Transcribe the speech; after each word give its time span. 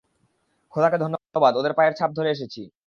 খোদাকে 0.73 0.97
ধন্যবাদ, 0.97 1.53
ওদের 1.55 1.73
পায়ের 1.73 1.93
ছাপ 1.95 2.09
ধরে 2.17 2.29
এসেছি। 2.31 2.61